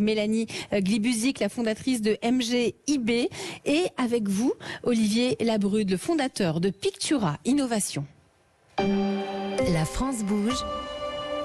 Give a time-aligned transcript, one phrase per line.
[0.00, 3.28] Mélanie euh, Glibuzic, la fondatrice de MGIB,
[3.64, 8.04] et avec vous, Olivier Labrude, le fondateur de Pictura Innovation.
[8.78, 10.64] La France bouge.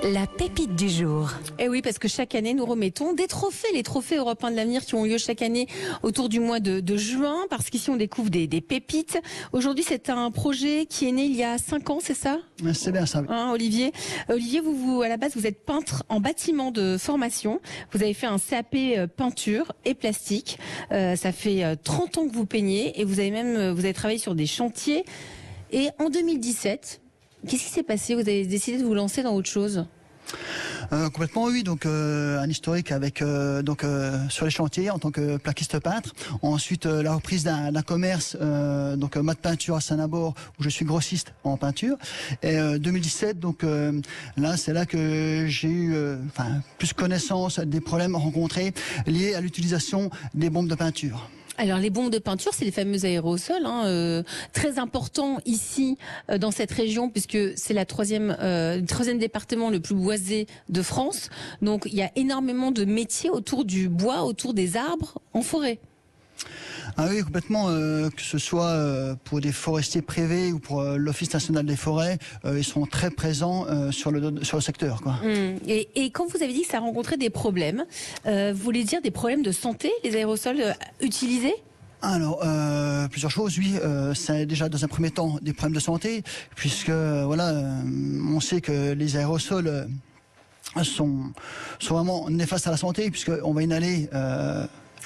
[0.04, 1.30] La pépite du jour.
[1.60, 4.56] Et eh oui, parce que chaque année, nous remettons des trophées, les trophées européens de
[4.56, 5.68] l'avenir qui ont lieu chaque année
[6.02, 9.20] autour du mois de, juin, parce qu'ici, on découvre des, pépites.
[9.54, 12.40] Aujourd'hui, c'est un projet qui est né il y a cinq ans, c'est ça?
[12.74, 13.22] C'est bien ça.
[13.30, 13.92] Hein, Olivier,
[14.28, 17.62] Olivier, vous, vous, à la base, vous êtes peintre en bâtiment de formation.
[17.92, 20.58] Vous avez fait un CAP euh, peinture et plastique.
[20.92, 23.94] Euh, ça fait 30 euh, ans que vous peignez et vous avez même, vous avez
[23.94, 25.06] travaillé sur des chantiers.
[25.72, 27.02] Et en 2017,
[27.48, 28.14] Qu'est-ce qui s'est passé?
[28.14, 29.86] Vous avez décidé de vous lancer dans autre chose?
[30.94, 33.86] Euh, complètement oui, donc euh, un historique avec euh, donc
[34.30, 36.14] sur les chantiers en tant que plaquiste peintre.
[36.42, 38.38] Ensuite la reprise d'un commerce
[38.98, 41.98] donc mat peinture à Saint-Nabord où je suis grossiste en peinture.
[42.44, 43.66] Et 2017 donc
[44.38, 45.96] là c'est là que j'ai eu
[46.28, 48.74] enfin plus connaissance des problèmes rencontrés
[49.08, 51.30] liés à l'utilisation des bombes de peinture.
[51.58, 55.98] Alors les bombes de peinture, c'est les fameux aérosols, hein, euh, très important ici
[56.30, 60.82] euh, dans cette région puisque c'est la troisième, euh, troisième département le plus boisé de
[60.82, 61.30] France.
[61.62, 65.80] Donc il y a énormément de métiers autour du bois, autour des arbres, en forêt.
[66.98, 67.68] Ah oui, complètement.
[67.70, 71.76] Euh, que ce soit euh, pour des forestiers privés ou pour euh, l'Office national des
[71.76, 75.02] forêts, ils sont très présents sur le sur le secteur.
[75.02, 75.16] Quoi.
[75.24, 75.58] Hum.
[75.68, 77.86] Et, et, quand vous avez dit que ça rencontrait des problèmes,
[78.26, 81.56] vous voulez dire des problèmes de santé, les aérosols utilisés?
[82.02, 82.44] Alors,
[83.10, 83.76] plusieurs choses, oui.
[84.16, 86.24] c'est déjà dans un premier temps des problèmes de santé,
[86.56, 87.54] puisque voilà,
[88.28, 89.88] on sait que les aérosols
[90.84, 91.32] sont,
[91.80, 94.10] sont vraiment néfastes à la santé, puisqu'on va inhaler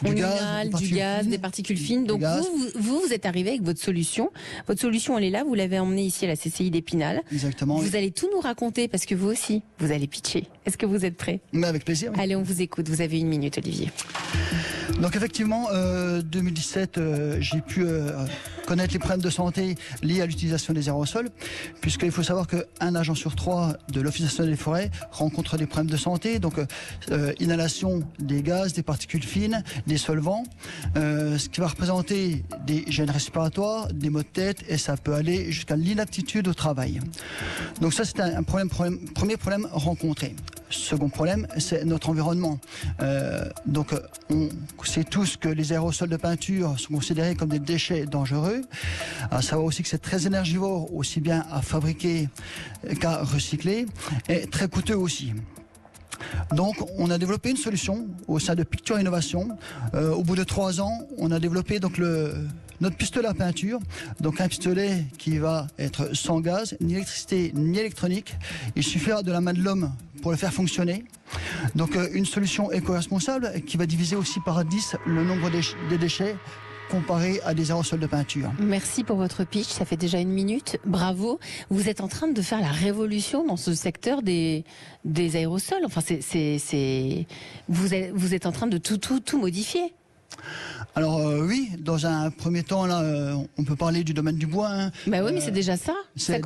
[0.04, 2.06] du, gaz, du gaz, des particules fines.
[2.06, 4.32] Donc vous, vous, vous, êtes arrivé avec votre solution.
[4.68, 5.44] Votre solution, elle est là.
[5.44, 7.22] Vous l'avez emmenée ici à la CCI d'Épinal.
[7.32, 7.78] Exactement.
[7.78, 10.46] Vous allez tout nous raconter parce que vous aussi, vous allez pitcher.
[10.66, 12.12] Est-ce que vous êtes prêt Mais avec plaisir.
[12.18, 12.90] Allez, on vous écoute.
[12.90, 13.92] Vous avez une minute, Olivier.
[15.00, 18.12] Donc effectivement, euh, 2017, euh, j'ai pu euh,
[18.66, 21.30] connaître les problèmes de santé liés à l'utilisation des aérosols,
[21.82, 25.90] puisqu'il faut savoir qu'un agent sur trois de l'Office national des forêts rencontre des problèmes
[25.90, 26.60] de santé, donc
[27.12, 30.44] euh, inhalation des gaz, des particules fines, des solvants,
[30.96, 35.52] ce qui va représenter des gènes respiratoires, des maux de tête, et ça peut aller
[35.52, 37.00] jusqu'à l'inaptitude au travail.
[37.82, 38.70] Donc ça, c'est un, problème,
[39.14, 40.36] premier problème rencontré.
[40.70, 42.60] Second problème, c'est notre environnement.
[43.02, 43.94] Euh, donc,
[44.30, 44.50] on
[44.84, 48.62] sait tous que les aérosols de peinture sont considérés comme des déchets dangereux.
[49.32, 52.30] À savoir aussi que c'est très énergivore, aussi bien à fabriquer
[53.00, 53.86] qu'à recycler,
[54.30, 55.34] et très coûteux aussi.
[56.54, 59.50] Donc, on a développé une solution au sein de Picture Innovation.
[59.94, 62.34] Euh, au bout de trois ans, on a développé donc le,
[62.82, 63.80] notre pistolet à peinture.
[64.20, 68.36] Donc, un pistolet qui va être sans gaz, ni électricité, ni électronique.
[68.76, 69.92] Il suffira de la main de l'homme
[70.22, 71.06] pour le faire fonctionner.
[71.76, 75.50] Donc, euh, une solution éco-responsable qui va diviser aussi par 10 le nombre
[75.90, 76.36] des déchets
[76.90, 78.52] comparé à des aérosols de peinture.
[78.60, 80.78] Merci pour votre pitch, ça fait déjà une minute.
[80.86, 81.40] Bravo.
[81.70, 84.64] Vous êtes en train de faire la révolution dans ce secteur des,
[85.04, 85.86] des aérosols.
[85.86, 87.28] Enfin, c'est,
[87.68, 89.94] vous, êtes, vous êtes en train de tout, tout, tout modifier.
[90.96, 94.48] Alors euh, oui, dans un premier temps là, euh, on peut parler du domaine du
[94.48, 94.70] bois.
[94.70, 94.92] Hein.
[95.08, 95.94] Bah oui, mais c'est déjà ça.
[96.18, 96.38] Ça,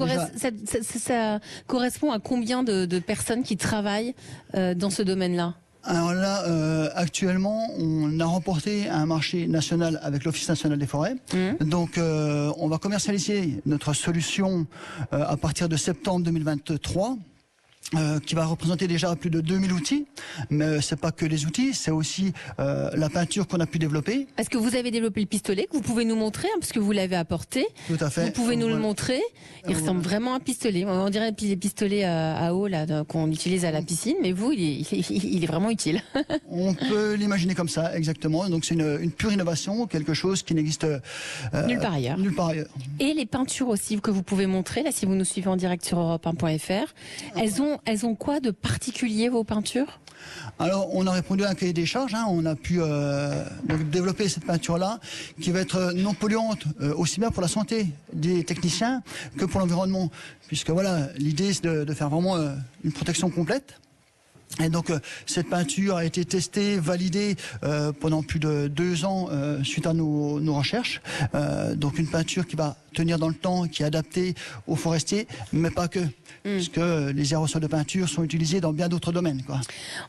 [0.82, 4.14] ça, correspond à combien de, de personnes qui travaillent
[4.56, 5.56] euh, dans ce domaine-là?
[5.84, 11.16] Alors là, euh, actuellement, on a remporté un marché national avec l'Office national des forêts.
[11.34, 11.64] Mmh.
[11.64, 14.68] Donc, euh, on va commercialiser notre solution
[15.14, 17.18] euh, à partir de septembre 2023.
[17.96, 20.06] Euh, qui va représenter déjà plus de 2000 outils,
[20.52, 24.28] mais c'est pas que les outils, c'est aussi euh, la peinture qu'on a pu développer.
[24.38, 26.80] Est-ce que vous avez développé le pistolet que vous pouvez nous montrer, hein, parce que
[26.80, 27.66] vous l'avez apporté?
[27.88, 28.26] Tout à fait.
[28.26, 29.20] Vous pouvez nous le montrer.
[29.68, 30.86] Il ressemble vraiment à un pistolet.
[30.86, 34.62] On dirait les pistolets à, eau là qu'on utilise à la piscine, mais vous, il
[34.62, 36.04] est, il est vraiment utile.
[36.52, 38.48] On peut l'imaginer comme ça, exactement.
[38.50, 41.00] Donc c'est une, une, pure innovation, quelque chose qui n'existe euh,
[41.66, 42.20] nulle part ailleurs.
[42.20, 42.70] Nulle part ailleurs.
[43.00, 45.84] Et les peintures aussi que vous pouvez montrer là, si vous nous suivez en direct
[45.84, 46.94] sur Europe1.fr,
[47.36, 50.00] elles ont elles ont quoi de particulier vos peintures?
[50.58, 52.14] Alors, on a répondu à un cahier des charges.
[52.14, 52.26] Hein.
[52.28, 53.44] on a pu euh,
[53.92, 55.00] développer cette peinture-là,
[55.40, 59.02] qui va être non polluante euh, aussi bien pour la santé des techniciens
[59.38, 60.12] que pour l'environnement,
[60.48, 62.54] puisque voilà, l'idée c'est de, faire vraiment euh,
[62.84, 63.80] une protection complète.
[64.62, 69.30] Et donc euh, cette peinture a été testée, validée euh, pendant plus de deux ans
[69.32, 71.02] euh, suite à nos recherches.
[71.76, 74.34] donc une peinture qui va tenir dans le temps, qui est adapté
[74.68, 76.00] aux forestiers, mais pas que.
[76.00, 76.56] Hmm.
[76.56, 76.80] Puisque
[77.14, 79.44] les aérosols de peinture sont utilisés dans bien d'autres domaines.
[79.44, 79.60] Quoi.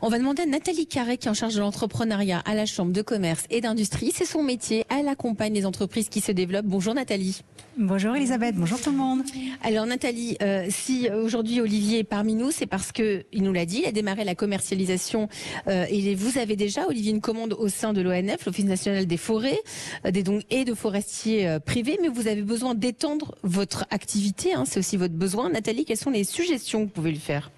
[0.03, 2.93] On va demander à Nathalie Carré, qui est en charge de l'entrepreneuriat à la Chambre
[2.93, 4.13] de commerce et d'industrie.
[4.15, 4.85] C'est son métier.
[4.91, 6.67] Elle accompagne les entreprises qui se développent.
[6.67, 7.43] Bonjour Nathalie.
[7.79, 9.23] Bonjour Elisabeth, bonjour tout le monde.
[9.63, 13.65] Alors Nathalie, euh, si aujourd'hui Olivier est parmi nous, c'est parce que il nous l'a
[13.65, 15.29] dit, il a démarré la commercialisation
[15.69, 19.17] euh, et vous avez déjà Olivier une commande au sein de l'ONF, l'Office national des
[19.17, 19.61] forêts,
[20.05, 24.55] euh, des dons et de forestiers euh, privés, mais vous avez besoin d'étendre votre activité,
[24.55, 25.51] hein, c'est aussi votre besoin.
[25.51, 27.51] Nathalie, quelles sont les suggestions que vous pouvez lui faire?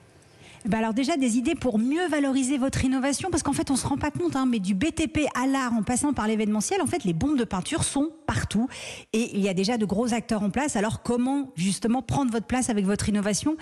[0.64, 3.84] Bah alors déjà des idées pour mieux valoriser votre innovation parce qu'en fait on se
[3.84, 7.02] rend pas compte hein, mais du BTP à l'art en passant par l'événementiel en fait
[7.02, 8.68] les bombes de peinture sont partout.
[9.12, 10.76] Et il y a déjà de gros acteurs en place.
[10.76, 13.56] Alors comment justement prendre votre place avec votre innovation?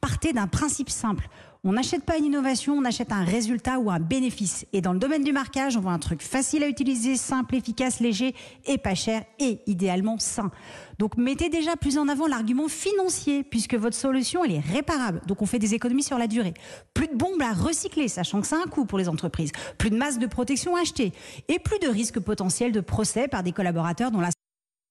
[0.00, 1.28] Partez d'un principe simple
[1.64, 4.66] on n'achète pas une innovation, on achète un résultat ou un bénéfice.
[4.72, 8.00] Et dans le domaine du marquage, on voit un truc facile à utiliser, simple, efficace,
[8.00, 8.34] léger
[8.66, 10.50] et pas cher et idéalement sain.
[10.98, 15.22] Donc mettez déjà plus en avant l'argument financier puisque votre solution elle est réparable.
[15.26, 16.54] Donc on fait des économies sur la durée.
[16.92, 19.52] Plus de bombes à recycler, sachant que c'est un coût pour les entreprises.
[19.78, 21.12] Plus de masques de protection achetés
[21.48, 24.30] et plus de risques potentiels de procès par des collaborateurs dont la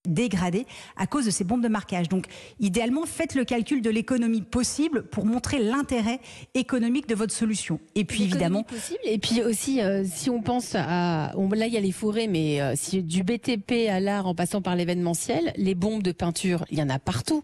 [0.08, 0.66] dégradé
[0.98, 2.10] à cause de ces bombes de marquage.
[2.10, 2.26] Donc,
[2.60, 6.20] idéalement, faites le calcul de l'économie possible pour montrer l'intérêt
[6.54, 7.80] économique de votre solution.
[7.96, 9.00] Et puis, évidemment, possible.
[9.06, 12.28] Et puis aussi, euh, si on pense à, on, là il y a les forêts,
[12.28, 16.66] mais euh, si du BTP à l'art en passant par l'événementiel, les bombes de peinture,
[16.70, 17.44] il y en a partout.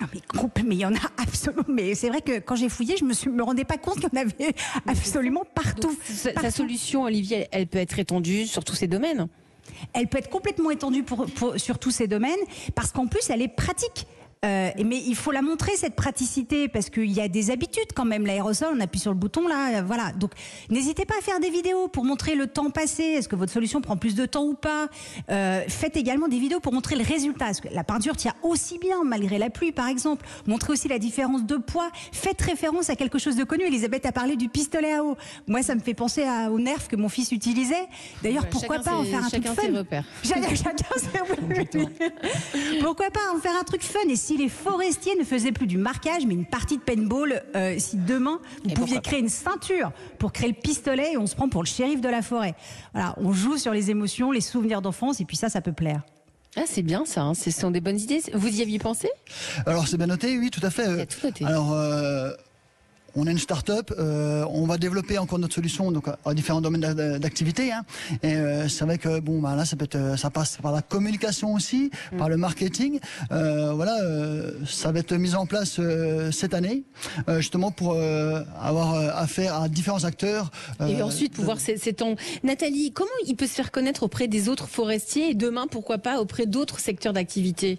[0.00, 1.62] Ah, mais, mais il y en a absolument.
[1.68, 4.08] Mais c'est vrai que quand j'ai fouillé, je me, suis, me rendais pas compte qu'il
[4.12, 4.54] y en avait
[4.86, 5.88] absolument partout.
[5.88, 9.28] Donc, sa, sa solution, Olivier, elle peut être étendue sur tous ces domaines.
[9.92, 11.04] Elle peut être complètement étendue
[11.56, 12.40] sur tous ces domaines
[12.74, 14.06] parce qu'en plus, elle est pratique.
[14.44, 18.04] Euh, mais il faut la montrer cette praticité parce qu'il y a des habitudes quand
[18.04, 18.26] même.
[18.26, 20.10] L'aérosol, on appuie sur le bouton là, euh, voilà.
[20.18, 20.32] Donc
[20.68, 23.04] n'hésitez pas à faire des vidéos pour montrer le temps passé.
[23.04, 24.88] Est-ce que votre solution prend plus de temps ou pas?
[25.30, 27.50] Euh, Faites également des vidéos pour montrer le résultat.
[27.50, 30.26] Est-ce que la peinture tient aussi bien malgré la pluie, par exemple?
[30.48, 31.90] Montrez aussi la différence de poids.
[32.10, 33.62] Faites référence à quelque chose de connu.
[33.62, 35.16] Elisabeth a parlé du pistolet à eau.
[35.46, 37.86] Moi, ça me fait penser à, au nerf que mon fils utilisait.
[38.24, 39.84] D'ailleurs, pourquoi pas en faire un truc fun?
[40.24, 40.82] Chacun, chacun
[42.82, 44.00] Pourquoi pas en faire un truc fun?
[44.08, 47.76] Et si les forestiers ne faisaient plus du marquage, mais une partie de paintball, euh,
[47.78, 51.34] si demain vous et pouviez créer une ceinture pour créer le pistolet et on se
[51.34, 52.54] prend pour le shérif de la forêt.
[52.92, 56.02] Voilà, on joue sur les émotions, les souvenirs d'enfance et puis ça, ça peut plaire.
[56.56, 57.34] Ah, c'est bien ça, hein.
[57.34, 58.20] ce sont des bonnes idées.
[58.34, 59.08] Vous y aviez pensé?
[59.64, 61.06] Alors c'est bien noté, oui, tout à fait.
[61.06, 61.44] Tout noté.
[61.46, 62.30] Alors euh,
[63.14, 67.18] on est une start-up, euh, on va développer encore notre solution donc à différents domaines
[67.18, 67.72] d'activité.
[67.72, 67.84] Hein.
[68.22, 70.82] Et euh, c'est vrai que bon, bah, là, ça, peut être, ça passe par la
[70.82, 72.16] communication aussi, mm.
[72.16, 73.00] par le marketing.
[73.30, 76.84] Euh, voilà, euh, ça va être mis en place euh, cette année,
[77.28, 77.96] euh, justement pour
[78.60, 80.50] avoir affaire à différents acteurs.
[80.86, 82.16] et ensuite pouvoir s'étendre.
[82.42, 86.20] Nathalie, comment il peut se faire connaître auprès des autres forestiers et demain, pourquoi pas,
[86.20, 87.78] auprès d'autres secteurs d'activité?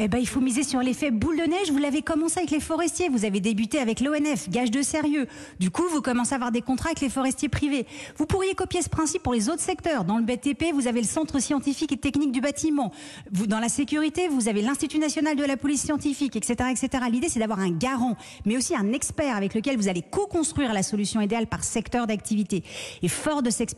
[0.00, 1.70] Eh ben, il faut miser sur l'effet boule de neige.
[1.70, 3.08] Vous l'avez commencé avec les forestiers.
[3.08, 5.28] Vous avez débuté avec l'ONF, gage de sérieux.
[5.60, 7.86] Du coup, vous commencez à avoir des contrats avec les forestiers privés.
[8.16, 10.04] Vous pourriez copier ce principe pour les autres secteurs.
[10.04, 12.90] Dans le BTP, vous avez le Centre scientifique et technique du bâtiment.
[13.30, 17.04] Dans la sécurité, vous avez l'Institut national de la police scientifique, etc., etc.
[17.08, 20.82] L'idée, c'est d'avoir un garant, mais aussi un expert avec lequel vous allez co-construire la
[20.82, 22.64] solution idéale par secteur d'activité.
[23.02, 23.76] Et fort de cette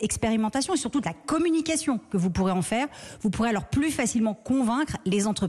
[0.00, 2.86] expérimentation et surtout de la communication que vous pourrez en faire,
[3.22, 5.39] vous pourrez alors plus facilement convaincre les entreprises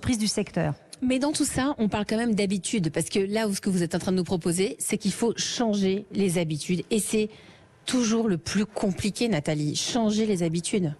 [1.02, 3.70] Mais dans tout ça, on parle quand même d'habitude, parce que là où ce que
[3.70, 6.84] vous êtes en train de nous proposer, c'est qu'il faut changer les habitudes.
[6.92, 7.30] Et c'est
[7.86, 10.94] toujours le plus compliqué, Nathalie, changer les habitudes.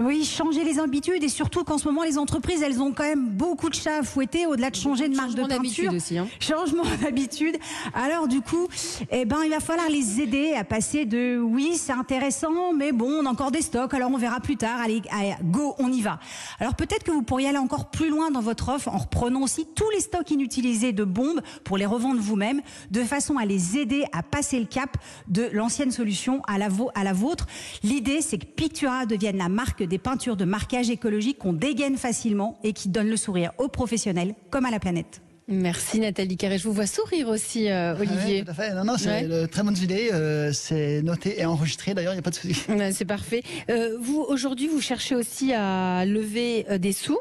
[0.00, 3.28] Oui, changer les habitudes et surtout qu'en ce moment les entreprises elles ont quand même
[3.30, 5.92] beaucoup de chats à fouetter au-delà de changer de marque de peinture.
[5.92, 6.28] Aussi, hein.
[6.38, 7.56] Changement d'habitude.
[7.94, 8.68] Alors du coup,
[9.10, 13.10] eh ben il va falloir les aider à passer de oui c'est intéressant mais bon
[13.10, 14.80] on a encore des stocks alors on verra plus tard.
[14.80, 16.20] Allez, allez go on y va.
[16.60, 19.66] Alors peut-être que vous pourriez aller encore plus loin dans votre offre en reprenant aussi
[19.74, 24.04] tous les stocks inutilisés de bombes pour les revendre vous-même de façon à les aider
[24.12, 24.96] à passer le cap
[25.26, 27.46] de l'ancienne solution à la, à la vôtre.
[27.82, 32.58] L'idée c'est que Pictura devienne la marque des peintures de marquage écologique qu'on dégaine facilement
[32.62, 35.20] et qui donnent le sourire aux professionnels comme à la planète.
[35.50, 36.58] Merci Nathalie Carré.
[36.58, 38.40] Je vous vois sourire aussi, euh, Olivier.
[38.40, 38.74] Ouais, tout à fait.
[38.74, 39.46] Non, non, c'est ouais.
[39.48, 40.10] très bonne idée.
[40.12, 41.94] Euh, c'est noté et enregistré.
[41.94, 42.54] D'ailleurs, il n'y a pas de souci.
[42.68, 43.42] Ouais, c'est parfait.
[43.70, 47.18] Euh, vous, aujourd'hui, vous cherchez aussi à lever euh, des sous?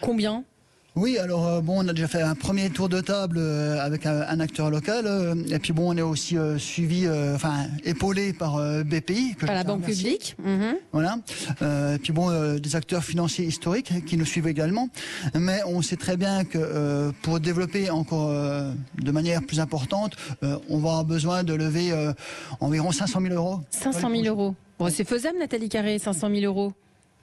[0.00, 0.44] Combien?
[0.98, 4.04] Oui, alors euh, bon, on a déjà fait un premier tour de table euh, avec
[4.04, 7.66] un, un, acteur local, euh, et puis bon, on est aussi euh, suivi, euh, enfin
[7.84, 10.36] épaulé par BPI, que par la banque publique.
[10.42, 10.72] Mmh.
[10.92, 11.18] Voilà.
[11.62, 14.88] et puis bon, des acteurs financiers historiques qui nous suivent également,
[15.34, 20.90] mais on sait très bien que pour développer encore de manière plus importante, on va
[20.90, 21.92] avoir besoin de lever
[22.60, 23.60] environ 500 000 euros.
[23.70, 24.54] 500 000 euros.
[24.78, 26.72] Bon, c'est faisable, Nathalie Carré, 500 000 euros.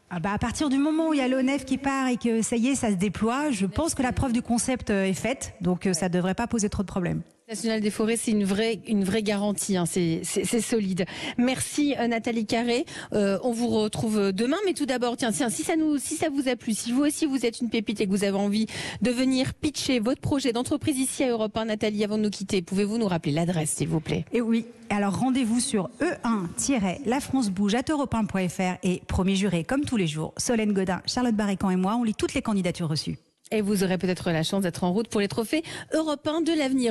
[0.10, 2.42] Ah bah à partir du moment où il y a l'ONEF qui part et que
[2.42, 5.14] ça y est, ça se déploie, je pense que la preuve du concept euh, est
[5.14, 7.22] faite, donc euh, ça ne devrait pas poser trop de problèmes.
[7.48, 11.06] National des forêts, c'est une vraie, une vraie garantie, hein, c'est solide.
[11.38, 12.88] Merci euh, Nathalie Carré.
[13.14, 16.30] Euh, on vous retrouve demain, mais tout d'abord, tiens, tiens, si ça nous, si ça
[16.30, 18.66] vous a plu, si vous aussi vous êtes une pépite et que vous avez envie
[19.04, 22.64] de venir pitcher votre projet d'entreprise ici à Europe 1, Nathalie, avant de nous quitter,
[22.64, 24.25] pouvez-vous nous rappeler l'adresse, s'il vous plaît?
[24.34, 31.04] Et oui, alors rendez-vous sur e1-lafrancebouge.europe1.fr et promis juré, comme tous les jours, Solène Godin,
[31.06, 33.20] Charlotte Barrican et moi, on lit toutes les candidatures reçues.
[33.52, 35.62] Et vous aurez peut-être la chance d'être en route pour les trophées
[35.94, 36.84] européens de l'avenir.